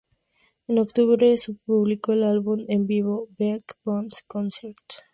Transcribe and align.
En 0.67 0.79
octubre 0.79 1.37
se 1.37 1.53
publicó 1.53 2.13
el 2.13 2.23
álbum 2.23 2.65
en 2.69 2.87
vivo 2.87 3.27
"Beach 3.37 3.67
Boys 3.83 4.23
Concert". 4.25 4.75